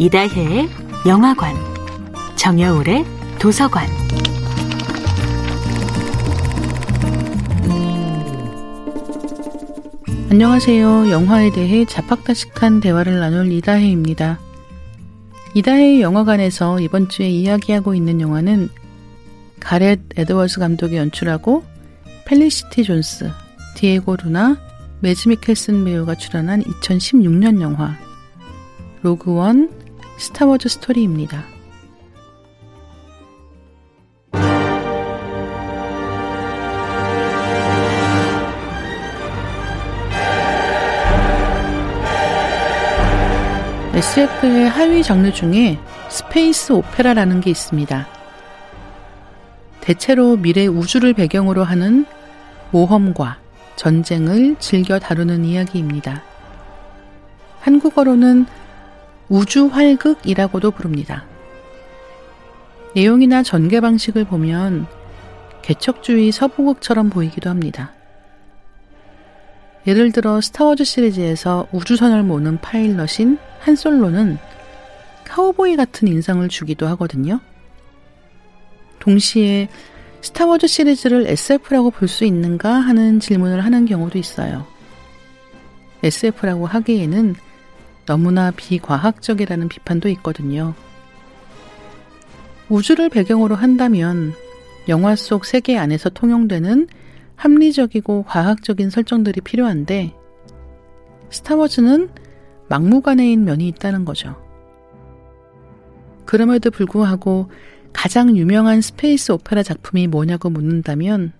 이다혜의 0.00 0.68
영화관, 1.08 1.56
정여울의 2.36 3.04
도서관. 3.40 3.88
안녕하세요. 10.30 11.10
영화에 11.10 11.50
대해 11.50 11.84
잡학다식한 11.84 12.78
대화를 12.78 13.18
나눌 13.18 13.50
이다혜입니다. 13.50 14.38
이다혜의 15.54 16.00
영화관에서 16.00 16.78
이번 16.78 17.08
주에 17.08 17.28
이야기하고 17.28 17.96
있는 17.96 18.20
영화는 18.20 18.68
가렛 19.58 19.98
에드워즈 20.16 20.60
감독이 20.60 20.96
연출하고 20.96 21.64
펠리시티 22.24 22.84
존스, 22.84 23.32
디에고 23.74 24.14
루나, 24.14 24.58
매즈 25.00 25.28
미켈슨 25.28 25.84
배우가 25.84 26.14
출연한 26.14 26.62
2016년 26.62 27.60
영화 27.60 27.96
로그원 29.02 29.87
스타워즈 30.18 30.68
스토리입니다. 30.68 31.44
SF의 43.94 44.68
하위 44.68 45.02
장르 45.02 45.32
중에 45.32 45.78
스페이스 46.08 46.72
오페라라는 46.72 47.40
게 47.40 47.50
있습니다. 47.50 48.06
대체로 49.80 50.36
미래 50.36 50.66
우주를 50.66 51.14
배경으로 51.14 51.64
하는 51.64 52.06
모험과 52.70 53.38
전쟁을 53.76 54.56
즐겨 54.58 54.98
다루는 54.98 55.44
이야기입니다. 55.44 56.22
한국어로는 57.60 58.46
우주 59.28 59.66
활극이라고도 59.66 60.70
부릅니다. 60.70 61.24
내용이나 62.94 63.42
전개 63.42 63.80
방식을 63.80 64.24
보면 64.24 64.86
개척주의 65.62 66.32
서부극처럼 66.32 67.10
보이기도 67.10 67.50
합니다. 67.50 67.92
예를 69.86 70.12
들어 70.12 70.40
스타워즈 70.40 70.84
시리즈에서 70.84 71.66
우주선을 71.72 72.22
모는 72.22 72.60
파일럿인 72.60 73.38
한솔로는 73.60 74.38
카우보이 75.24 75.76
같은 75.76 76.08
인상을 76.08 76.46
주기도 76.48 76.86
하거든요. 76.88 77.40
동시에 78.98 79.68
스타워즈 80.20 80.66
시리즈를 80.66 81.26
SF라고 81.28 81.90
볼 81.90 82.08
수 82.08 82.24
있는가 82.24 82.70
하는 82.70 83.20
질문을 83.20 83.64
하는 83.64 83.84
경우도 83.84 84.18
있어요. 84.18 84.66
SF라고 86.02 86.66
하기에는 86.66 87.34
너무나 88.08 88.50
비과학적이라는 88.50 89.68
비판도 89.68 90.08
있거든요. 90.08 90.72
우주를 92.70 93.10
배경으로 93.10 93.54
한다면 93.54 94.32
영화 94.88 95.14
속 95.14 95.44
세계 95.44 95.76
안에서 95.76 96.08
통용되는 96.08 96.88
합리적이고 97.36 98.22
과학적인 98.22 98.88
설정들이 98.88 99.42
필요한데 99.42 100.14
스타워즈는 101.28 102.08
막무가내인 102.70 103.44
면이 103.44 103.68
있다는 103.68 104.06
거죠. 104.06 104.42
그럼에도 106.24 106.70
불구하고 106.70 107.50
가장 107.92 108.34
유명한 108.38 108.80
스페이스 108.80 109.32
오페라 109.32 109.62
작품이 109.62 110.06
뭐냐고 110.06 110.48
묻는다면 110.48 111.34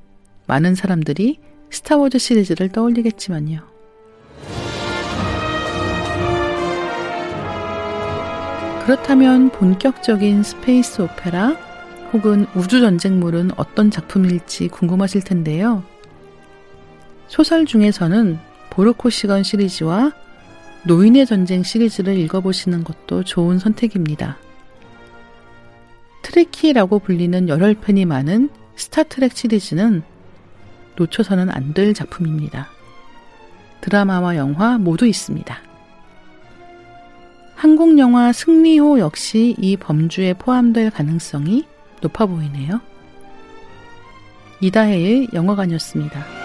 많은 0.46 0.74
사람들이 0.74 1.40
스타워즈 1.70 2.18
시리즈를 2.18 2.68
떠올리겠지만요. 2.68 3.77
그렇다면 8.88 9.50
본격적인 9.50 10.42
스페이스 10.42 11.02
오페라 11.02 11.54
혹은 12.10 12.46
우주전쟁물은 12.54 13.50
어떤 13.58 13.90
작품일지 13.90 14.68
궁금하실 14.68 15.24
텐데요. 15.24 15.82
소설 17.26 17.66
중에서는 17.66 18.38
보르코시건 18.70 19.42
시리즈와 19.42 20.14
노인의 20.84 21.26
전쟁 21.26 21.62
시리즈를 21.62 22.16
읽어보시는 22.16 22.82
것도 22.82 23.24
좋은 23.24 23.58
선택입니다. 23.58 24.38
트리키라고 26.22 27.00
불리는 27.00 27.46
열혈팬이 27.46 28.06
많은 28.06 28.48
스타트렉 28.76 29.36
시리즈는 29.36 30.02
놓쳐서는 30.96 31.50
안 31.50 31.74
될 31.74 31.92
작품입니다. 31.92 32.68
드라마와 33.82 34.36
영화 34.36 34.78
모두 34.78 35.06
있습니다. 35.06 35.67
한국 37.58 37.98
영화 37.98 38.32
승리호 38.32 39.00
역시 39.00 39.56
이 39.58 39.76
범주에 39.76 40.34
포함될 40.34 40.92
가능성이 40.92 41.64
높아 42.00 42.26
보이네요. 42.26 42.80
이다혜의 44.60 45.30
영화관이었습니다. 45.32 46.37